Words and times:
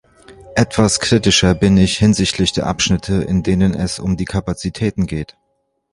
Etwas 0.55 0.99
kritischer 0.99 1.53
bin 1.53 1.77
ich 1.77 1.95
hinsichtlich 1.99 2.51
der 2.53 2.65
Abschnitte, 2.65 3.21
in 3.21 3.43
denen 3.43 3.75
es 3.75 3.99
um 3.99 4.17
die 4.17 4.25
Kapazitäten 4.25 5.05
geht. 5.05 5.37